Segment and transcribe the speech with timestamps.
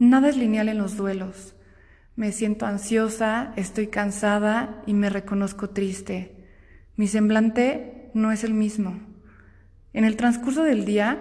[0.00, 1.54] Nada es lineal en los duelos.
[2.16, 6.34] Me siento ansiosa, estoy cansada y me reconozco triste.
[6.96, 8.98] Mi semblante no es el mismo.
[9.92, 11.18] En el transcurso del día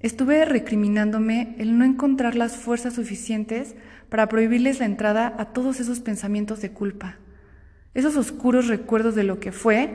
[0.00, 3.76] estuve recriminándome el no encontrar las fuerzas suficientes
[4.08, 7.16] para prohibirles la entrada a todos esos pensamientos de culpa,
[7.92, 9.90] esos oscuros recuerdos de lo que fue,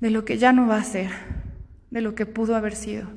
[0.00, 1.10] de lo que ya no va a ser,
[1.92, 3.08] de lo que pudo haber sido.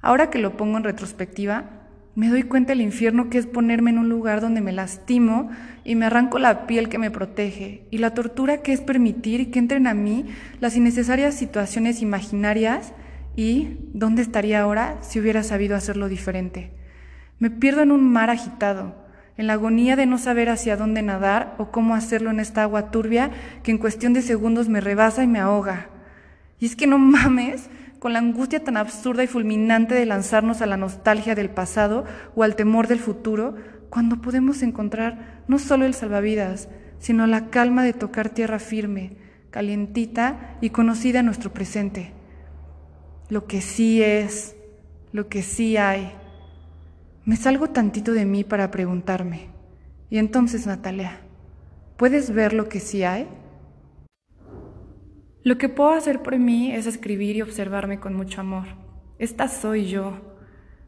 [0.00, 1.83] Ahora que lo pongo en retrospectiva,
[2.14, 5.50] me doy cuenta del infierno que es ponerme en un lugar donde me lastimo
[5.84, 9.58] y me arranco la piel que me protege, y la tortura que es permitir que
[9.58, 10.26] entren a mí
[10.60, 12.92] las innecesarias situaciones imaginarias
[13.36, 16.70] y dónde estaría ahora si hubiera sabido hacerlo diferente.
[17.38, 18.94] Me pierdo en un mar agitado,
[19.36, 22.92] en la agonía de no saber hacia dónde nadar o cómo hacerlo en esta agua
[22.92, 23.30] turbia
[23.64, 25.88] que en cuestión de segundos me rebasa y me ahoga.
[26.60, 27.68] Y es que no mames,
[28.04, 32.04] con la angustia tan absurda y fulminante de lanzarnos a la nostalgia del pasado
[32.34, 33.54] o al temor del futuro,
[33.88, 39.16] cuando podemos encontrar no solo el salvavidas, sino la calma de tocar tierra firme,
[39.50, 42.12] calientita y conocida en nuestro presente.
[43.30, 44.54] Lo que sí es,
[45.12, 46.12] lo que sí hay.
[47.24, 49.48] Me salgo tantito de mí para preguntarme.
[50.10, 51.20] Y entonces, Natalia,
[51.96, 53.26] ¿puedes ver lo que sí hay?
[55.44, 58.64] Lo que puedo hacer por mí es escribir y observarme con mucho amor.
[59.18, 60.14] Esta soy yo.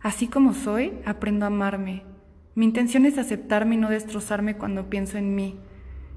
[0.00, 2.04] Así como soy, aprendo a amarme.
[2.54, 5.58] Mi intención es aceptarme y no destrozarme cuando pienso en mí.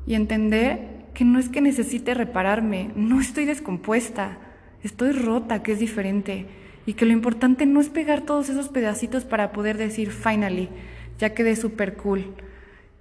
[0.07, 4.37] Y entender que no es que necesite repararme, no estoy descompuesta,
[4.83, 6.45] estoy rota, que es diferente.
[6.85, 10.69] Y que lo importante no es pegar todos esos pedacitos para poder decir finally,
[11.17, 12.35] ya quedé súper cool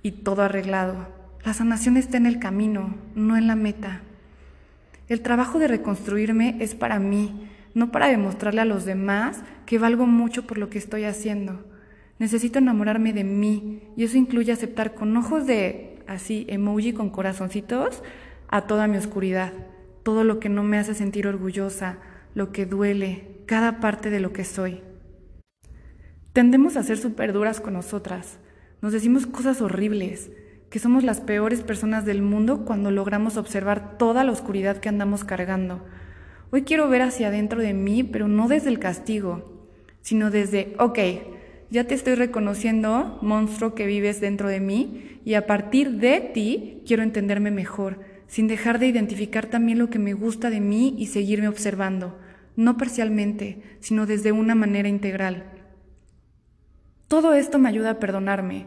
[0.03, 1.07] y todo arreglado.
[1.45, 4.03] La sanación está en el camino, no en la meta.
[5.09, 10.07] El trabajo de reconstruirme es para mí, no para demostrarle a los demás que valgo
[10.07, 11.65] mucho por lo que estoy haciendo.
[12.19, 18.03] Necesito enamorarme de mí y eso incluye aceptar con ojos de así emoji con corazoncitos
[18.49, 19.53] a toda mi oscuridad,
[20.03, 21.99] todo lo que no me hace sentir orgullosa,
[22.35, 24.83] lo que duele, cada parte de lo que soy.
[26.33, 28.39] Tendemos a ser súper duras con nosotras,
[28.83, 30.31] nos decimos cosas horribles,
[30.71, 35.25] que somos las peores personas del mundo cuando logramos observar toda la oscuridad que andamos
[35.25, 35.85] cargando.
[36.51, 39.67] Hoy quiero ver hacia adentro de mí, pero no desde el castigo,
[40.03, 40.99] sino desde, ok,
[41.71, 46.83] ya te estoy reconociendo, monstruo que vives dentro de mí, y a partir de ti
[46.87, 51.07] quiero entenderme mejor, sin dejar de identificar también lo que me gusta de mí y
[51.07, 52.19] seguirme observando,
[52.57, 55.45] no parcialmente, sino desde una manera integral.
[57.09, 58.67] Todo esto me ayuda a perdonarme,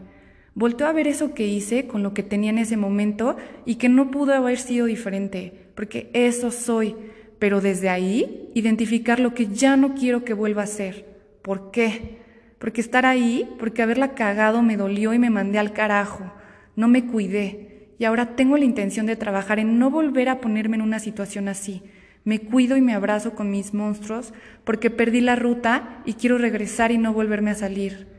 [0.54, 3.88] Volteo a ver eso que hice con lo que tenía en ese momento y que
[3.88, 6.94] no pudo haber sido diferente, porque eso soy,
[7.38, 11.06] pero desde ahí identificar lo que ya no quiero que vuelva a ser.
[11.40, 12.18] ¿Por qué?
[12.58, 16.30] Porque estar ahí, porque haberla cagado me dolió y me mandé al carajo,
[16.76, 20.76] no me cuidé y ahora tengo la intención de trabajar en no volver a ponerme
[20.76, 21.82] en una situación así.
[22.24, 26.92] Me cuido y me abrazo con mis monstruos porque perdí la ruta y quiero regresar
[26.92, 28.11] y no volverme a salir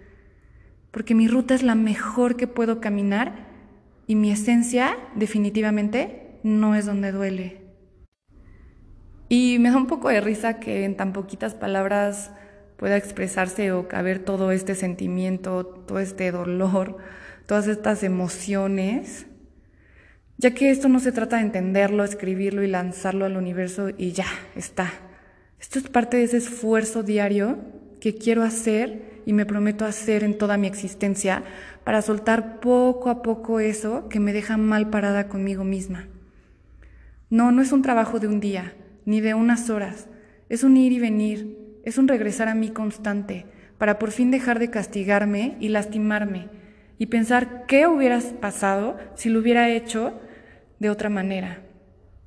[0.93, 3.47] porque mi ruta es la mejor que puedo caminar
[4.05, 7.61] y mi esencia definitivamente no es donde duele.
[9.27, 12.31] Y me da un poco de risa que en tan poquitas palabras
[12.77, 16.97] pueda expresarse o caber todo este sentimiento, todo este dolor,
[17.47, 19.25] todas estas emociones,
[20.37, 24.27] ya que esto no se trata de entenderlo, escribirlo y lanzarlo al universo y ya,
[24.55, 24.93] está.
[25.59, 27.57] Esto es parte de ese esfuerzo diario
[27.99, 31.43] que quiero hacer y me prometo hacer en toda mi existencia
[31.83, 36.07] para soltar poco a poco eso que me deja mal parada conmigo misma.
[37.29, 38.73] No, no es un trabajo de un día,
[39.05, 40.07] ni de unas horas,
[40.49, 43.45] es un ir y venir, es un regresar a mí constante,
[43.77, 46.49] para por fin dejar de castigarme y lastimarme,
[46.97, 50.13] y pensar qué hubieras pasado si lo hubiera hecho
[50.79, 51.63] de otra manera.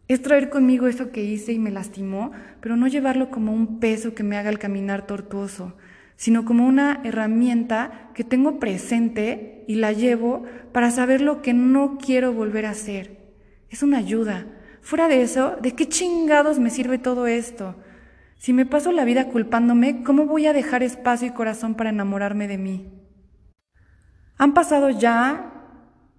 [0.09, 4.15] Es traer conmigo eso que hice y me lastimó, pero no llevarlo como un peso
[4.15, 5.77] que me haga el caminar tortuoso,
[6.17, 11.99] sino como una herramienta que tengo presente y la llevo para saber lo que no
[11.99, 13.19] quiero volver a hacer.
[13.69, 14.47] Es una ayuda.
[14.81, 17.77] Fuera de eso, ¿de qué chingados me sirve todo esto?
[18.39, 22.49] Si me paso la vida culpándome, ¿cómo voy a dejar espacio y corazón para enamorarme
[22.49, 22.93] de mí?
[24.39, 25.53] Han pasado ya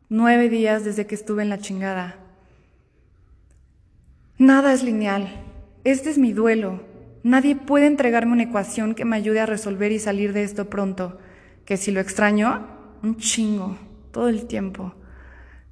[0.09, 2.17] nueve días desde que estuve en la chingada.
[4.38, 5.27] Nada es lineal.
[5.83, 6.81] Este es mi duelo,
[7.27, 11.18] Nadie puede entregarme una ecuación que me ayude a resolver y salir de esto pronto,
[11.65, 12.69] que si lo extraño,
[13.03, 13.77] un chingo,
[14.13, 14.95] todo el tiempo.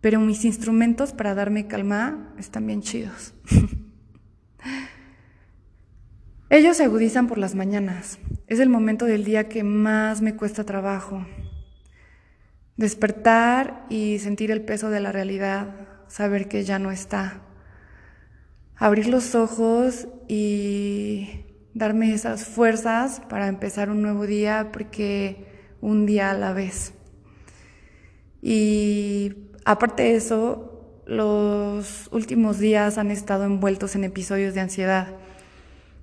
[0.02, 3.34] Pero mis instrumentos para darme calma están bien chidos.
[6.50, 8.19] Ellos se agudizan por las mañanas.
[8.48, 11.25] Es el momento del día que más me cuesta trabajo.
[12.75, 17.44] Despertar y sentir el peso de la realidad, saber que ya no está.
[18.75, 21.44] Abrir los ojos y
[21.75, 25.45] darme esas fuerzas para empezar un nuevo día porque
[25.81, 26.94] un día a la vez.
[28.42, 29.33] Y
[29.66, 35.07] aparte de eso, los últimos días han estado envueltos en episodios de ansiedad.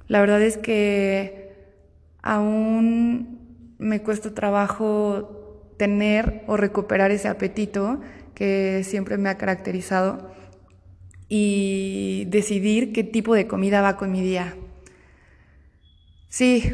[0.08, 1.54] La verdad es que
[2.20, 8.00] aún me cuesta trabajo tener o recuperar ese apetito
[8.34, 10.30] que siempre me ha caracterizado
[11.28, 14.54] y decidir qué tipo de comida va con mi día.
[16.32, 16.72] Sí,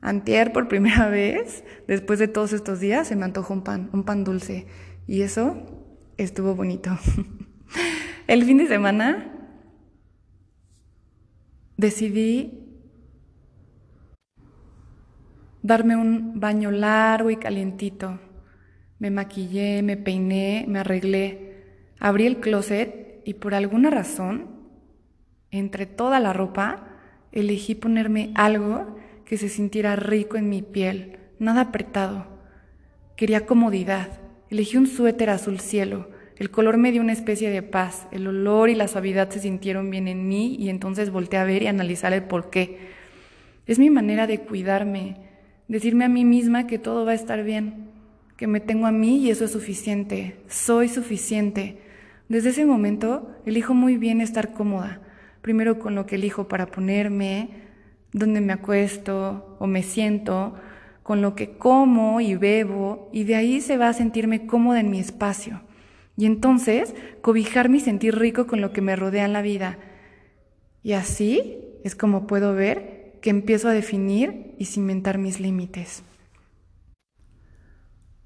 [0.00, 4.02] antier por primera vez, después de todos estos días, se me antojó un pan, un
[4.02, 4.66] pan dulce.
[5.06, 5.58] Y eso
[6.16, 6.98] estuvo bonito.
[8.26, 9.30] El fin de semana
[11.76, 12.64] decidí
[15.62, 18.18] darme un baño largo y calientito.
[19.00, 24.46] Me maquillé, me peiné, me arreglé, abrí el closet y por alguna razón,
[25.50, 26.87] entre toda la ropa,
[27.32, 32.26] elegí ponerme algo que se sintiera rico en mi piel, nada apretado.
[33.16, 34.08] Quería comodidad.
[34.50, 36.08] Elegí un suéter azul cielo.
[36.36, 38.06] El color me dio una especie de paz.
[38.12, 41.62] El olor y la suavidad se sintieron bien en mí y entonces volteé a ver
[41.62, 42.78] y analizar el por qué.
[43.66, 45.16] Es mi manera de cuidarme,
[45.66, 47.88] decirme a mí misma que todo va a estar bien
[48.38, 51.78] que me tengo a mí y eso es suficiente, soy suficiente.
[52.28, 55.02] Desde ese momento elijo muy bien estar cómoda,
[55.40, 57.50] primero con lo que elijo para ponerme,
[58.12, 60.54] donde me acuesto o me siento,
[61.02, 64.90] con lo que como y bebo, y de ahí se va a sentirme cómoda en
[64.90, 65.62] mi espacio.
[66.16, 69.78] Y entonces cobijarme y sentir rico con lo que me rodea en la vida.
[70.82, 76.02] Y así es como puedo ver que empiezo a definir y cimentar mis límites.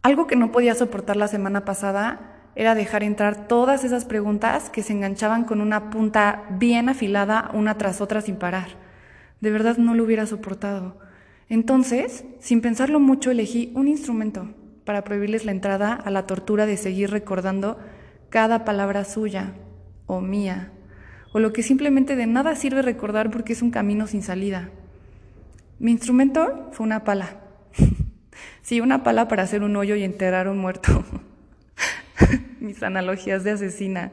[0.02, 4.82] Algo que no podía soportar la semana pasada era dejar entrar todas esas preguntas que
[4.82, 8.68] se enganchaban con una punta bien afilada una tras otra sin parar.
[9.40, 10.98] De verdad no lo hubiera soportado.
[11.48, 14.54] Entonces, sin pensarlo mucho, elegí un instrumento
[14.84, 17.78] para prohibirles la entrada a la tortura de seguir recordando
[18.30, 19.54] cada palabra suya
[20.06, 20.72] o mía,
[21.32, 24.70] o lo que simplemente de nada sirve recordar porque es un camino sin salida.
[25.78, 27.40] Mi instrumento fue una pala.
[28.62, 31.04] Sí, una pala para hacer un hoyo y enterrar un muerto.
[32.60, 34.12] Mis analogías de asesina.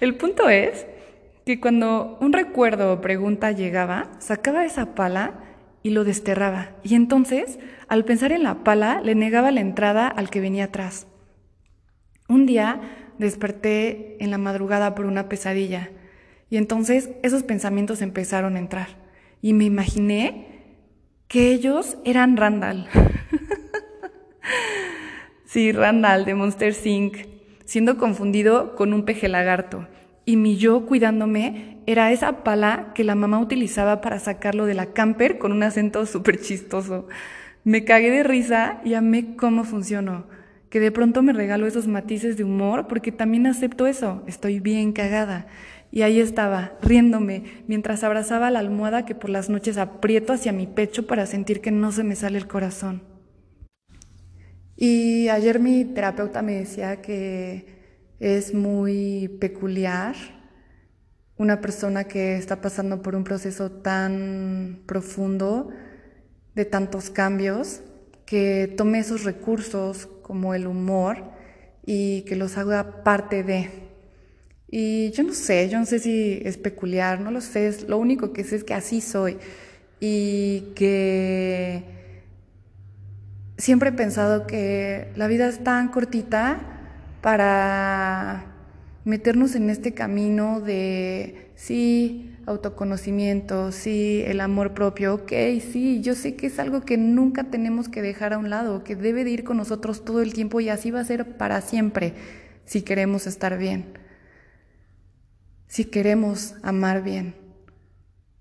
[0.00, 0.86] El punto es
[1.44, 5.34] que cuando un recuerdo o pregunta llegaba, sacaba esa pala
[5.82, 6.70] y lo desterraba.
[6.82, 7.58] Y entonces,
[7.88, 11.06] al pensar en la pala, le negaba la entrada al que venía atrás.
[12.28, 12.80] Un día
[13.18, 15.90] desperté en la madrugada por una pesadilla
[16.50, 18.88] y entonces esos pensamientos empezaron a entrar
[19.40, 20.46] y me imaginé
[21.28, 22.88] que ellos eran Randall.
[25.46, 27.16] Sí, Randall de Monster Inc.,
[27.66, 29.86] siendo confundido con un peje lagarto.
[30.24, 34.86] Y mi yo cuidándome era esa pala que la mamá utilizaba para sacarlo de la
[34.86, 37.06] camper con un acento súper chistoso.
[37.62, 40.26] Me cagué de risa y amé cómo funcionó.
[40.70, 44.22] Que de pronto me regaló esos matices de humor porque también acepto eso.
[44.26, 45.46] Estoy bien cagada.
[45.92, 50.66] Y ahí estaba, riéndome, mientras abrazaba la almohada que por las noches aprieto hacia mi
[50.66, 53.15] pecho para sentir que no se me sale el corazón.
[54.76, 57.64] Y ayer mi terapeuta me decía que
[58.20, 60.14] es muy peculiar
[61.38, 65.70] una persona que está pasando por un proceso tan profundo
[66.54, 67.80] de tantos cambios,
[68.24, 71.22] que tome esos recursos como el humor
[71.84, 73.70] y que los haga parte de.
[74.68, 78.32] Y yo no sé, yo no sé si es peculiar, no lo sé, lo único
[78.32, 79.38] que sé es que así soy
[80.00, 81.95] y que
[83.58, 86.60] siempre he pensado que la vida es tan cortita
[87.20, 88.46] para
[89.04, 95.32] meternos en este camino de sí, autoconocimiento, sí, el amor propio, ok,
[95.72, 98.94] sí, yo sé que es algo que nunca tenemos que dejar a un lado, que
[98.94, 102.14] debe de ir con nosotros todo el tiempo y así va a ser para siempre
[102.64, 103.86] si queremos estar bien,
[105.66, 107.34] si queremos amar bien,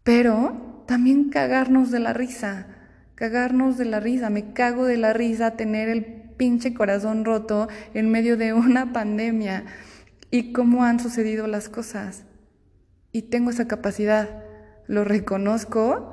[0.04, 2.75] pero también cagarnos de la risa
[3.16, 6.06] cagarnos de la risa, me cago de la risa tener el
[6.38, 9.66] pinche corazón roto en medio de una pandemia
[10.32, 12.26] y cómo han sucedido las cosas.
[13.12, 14.44] Y tengo esa capacidad,
[14.88, 16.12] lo reconozco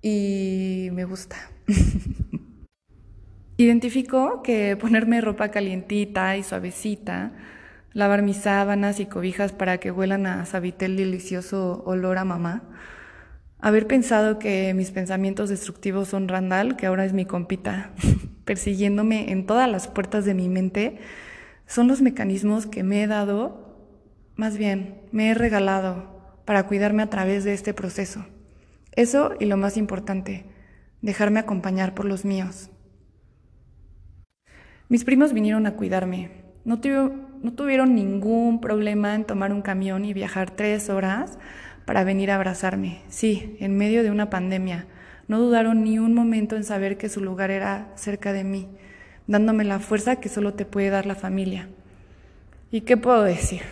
[0.00, 1.36] y me gusta.
[3.56, 7.32] Identifico que ponerme ropa calientita y suavecita,
[7.92, 12.62] lavar mis sábanas y cobijas para que huelan a sabitel delicioso olor a mamá,
[13.60, 17.92] Haber pensado que mis pensamientos destructivos son Randall, que ahora es mi compita.
[18.50, 20.98] persiguiéndome en todas las puertas de mi mente,
[21.66, 23.76] son los mecanismos que me he dado,
[24.34, 28.26] más bien, me he regalado para cuidarme a través de este proceso.
[28.96, 30.46] Eso y lo más importante,
[31.00, 32.70] dejarme acompañar por los míos.
[34.88, 36.32] Mis primos vinieron a cuidarme.
[36.64, 36.80] No,
[37.42, 41.38] no tuvieron ningún problema en tomar un camión y viajar tres horas
[41.90, 43.00] para venir a abrazarme.
[43.08, 44.86] Sí, en medio de una pandemia.
[45.26, 48.68] No dudaron ni un momento en saber que su lugar era cerca de mí,
[49.26, 51.68] dándome la fuerza que solo te puede dar la familia.
[52.70, 53.62] ¿Y qué puedo decir?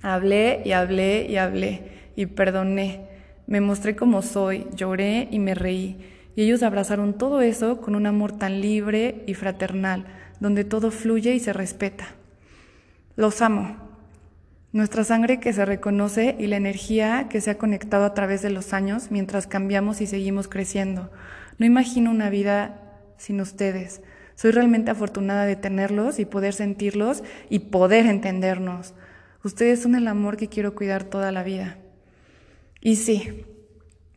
[0.00, 1.82] Hablé y hablé y hablé
[2.16, 3.02] y perdoné.
[3.46, 5.98] Me mostré como soy, lloré y me reí.
[6.34, 10.06] Y ellos abrazaron todo eso con un amor tan libre y fraternal,
[10.40, 12.06] donde todo fluye y se respeta.
[13.16, 13.87] Los amo.
[14.70, 18.50] Nuestra sangre que se reconoce y la energía que se ha conectado a través de
[18.50, 21.10] los años mientras cambiamos y seguimos creciendo.
[21.56, 22.82] No imagino una vida
[23.16, 24.02] sin ustedes.
[24.34, 28.92] Soy realmente afortunada de tenerlos y poder sentirlos y poder entendernos.
[29.42, 31.78] Ustedes son el amor que quiero cuidar toda la vida.
[32.82, 33.46] Y sí,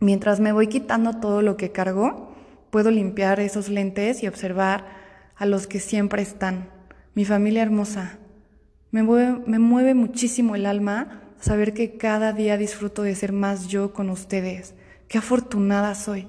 [0.01, 2.35] mientras me voy quitando todo lo que cargo,
[2.71, 4.85] puedo limpiar esos lentes y observar
[5.37, 6.69] a los que siempre están.
[7.15, 8.19] Mi familia hermosa.
[8.91, 14.09] Me mueve, muchísimo el alma saber que cada día disfruto de ser más yo con
[14.09, 14.75] ustedes.
[15.07, 16.27] Qué afortunada soy.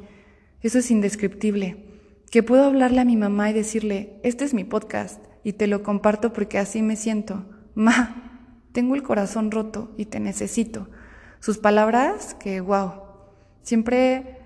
[0.61, 1.85] Eso es indescriptible.
[2.31, 5.83] Que puedo hablarle a mi mamá y decirle, este es mi podcast y te lo
[5.83, 7.45] comparto porque así me siento.
[7.75, 10.88] Ma, tengo el corazón roto y te necesito.
[11.40, 12.92] Sus palabras, que wow,
[13.62, 14.38] siempre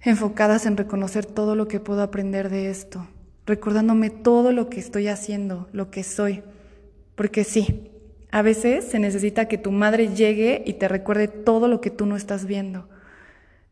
[0.00, 3.06] enfocadas en reconocer todo lo que puedo aprender de esto,
[3.44, 6.42] recordándome todo lo que estoy haciendo, lo que soy.
[7.16, 7.90] Porque sí,
[8.30, 12.06] a veces se necesita que tu madre llegue y te recuerde todo lo que tú
[12.06, 12.88] no estás viendo.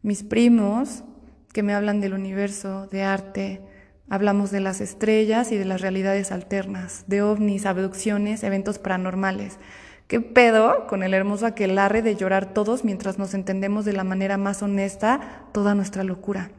[0.03, 1.05] Mis primos,
[1.53, 3.61] que me hablan del universo, de arte,
[4.09, 9.59] hablamos de las estrellas y de las realidades alternas, de ovnis, abducciones, eventos paranormales.
[10.07, 14.37] ¿Qué pedo con el hermoso aquelarre de llorar todos mientras nos entendemos de la manera
[14.37, 16.51] más honesta toda nuestra locura?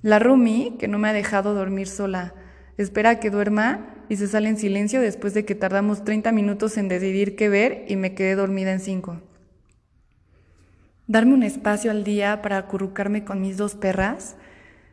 [0.00, 2.34] La Rumi, que no me ha dejado dormir sola,
[2.78, 6.88] espera que duerma y se sale en silencio después de que tardamos 30 minutos en
[6.88, 9.22] decidir qué ver y me quedé dormida en 5.
[11.06, 14.36] Darme un espacio al día para acurrucarme con mis dos perras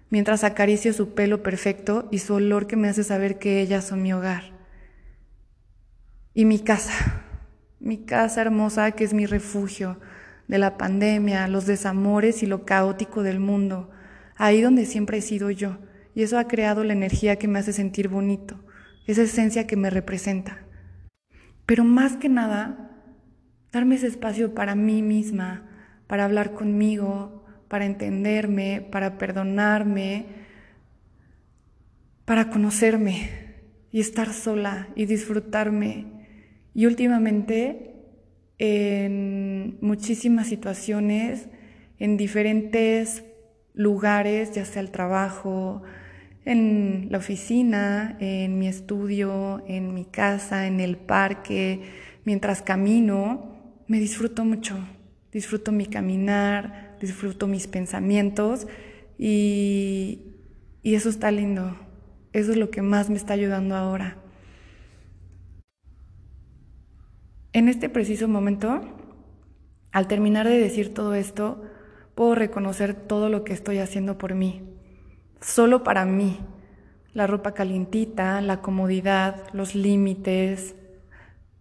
[0.10, 4.02] mientras acaricio su pelo perfecto y su olor que me hace saber que ellas son
[4.02, 4.54] mi hogar.
[6.34, 7.26] Y mi casa
[7.82, 10.00] mi casa hermosa que es mi refugio
[10.48, 13.90] de la pandemia, los desamores y lo caótico del mundo,
[14.38, 15.78] ahí donde siempre he sido yo.
[16.16, 18.60] Y eso ha creado la energía que me hace sentir bonito,
[19.12, 20.66] esa esencia que me representa.
[21.66, 22.92] Pero más que nada,
[23.72, 25.70] darme ese espacio para mí misma,
[26.08, 30.26] para hablar conmigo, para entenderme, para perdonarme,
[32.26, 33.30] para conocerme
[33.92, 36.20] y estar sola y disfrutarme
[36.74, 37.94] y últimamente,
[38.58, 41.50] en muchísimas situaciones,
[41.98, 43.26] en diferentes
[43.74, 45.82] lugares, ya sea el trabajo,
[46.46, 51.82] en la oficina, en mi estudio, en mi casa, en el parque,
[52.26, 53.56] mientras camino,
[53.88, 54.78] me disfruto mucho.
[55.32, 58.68] Disfruto mi caminar, disfruto mis pensamientos
[59.18, 60.22] y,
[60.82, 61.78] y eso está lindo.
[62.34, 64.18] Eso es lo que más me está ayudando ahora.
[67.52, 68.82] En este preciso momento,
[69.92, 71.64] al terminar de decir todo esto,
[72.14, 74.62] puedo reconocer todo lo que estoy haciendo por mí,
[75.42, 76.40] solo para mí.
[77.14, 80.76] La ropa calientita, la comodidad, los límites,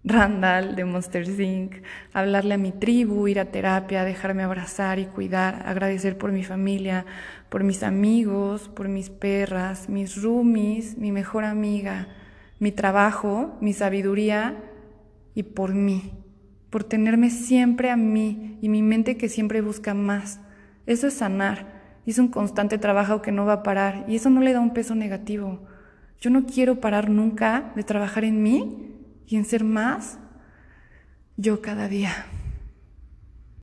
[0.04, 1.82] Randall de Monster Inc.,
[2.12, 7.04] hablarle a mi tribu, ir a terapia, dejarme abrazar y cuidar, agradecer por mi familia,
[7.48, 12.08] por mis amigos, por mis perras, mis roomies, mi mejor amiga,
[12.58, 14.56] mi trabajo, mi sabiduría
[15.34, 16.12] y por mí,
[16.70, 20.40] por tenerme siempre a mí y mi mente que siempre busca más.
[20.86, 21.77] Eso es sanar
[22.08, 24.60] y es un constante trabajo que no va a parar y eso no le da
[24.60, 25.60] un peso negativo.
[26.22, 28.94] Yo no quiero parar nunca de trabajar en mí
[29.26, 30.18] y en ser más
[31.36, 32.24] yo cada día.